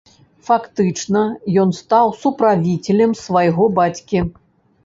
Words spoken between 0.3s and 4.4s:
Фактычна ён стаў суправіцелем свайго бацькі.